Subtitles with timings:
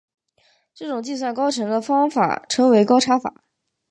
[0.73, 3.43] 这种计算高程的方法称为高差法。